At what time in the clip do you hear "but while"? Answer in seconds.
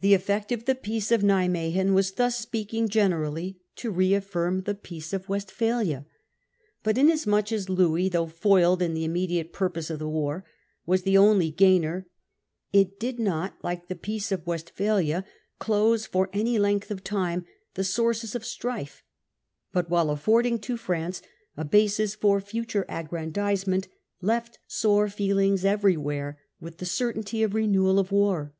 19.74-20.08